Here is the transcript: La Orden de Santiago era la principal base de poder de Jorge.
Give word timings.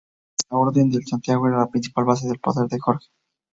La 0.49 0.57
Orden 0.57 0.89
de 0.89 0.99
Santiago 1.05 1.45
era 1.47 1.59
la 1.59 1.69
principal 1.69 2.05
base 2.05 2.27
de 2.27 2.39
poder 2.39 2.67
de 2.67 2.79
Jorge. 2.79 3.07